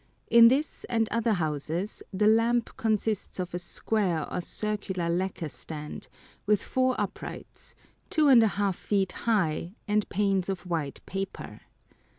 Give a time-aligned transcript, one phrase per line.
[0.31, 6.07] In this and other houses the lamp consists of a square or circular lacquer stand,
[6.47, 7.75] with four uprights,
[8.09, 11.59] 2½ feet high, and panes of white paper.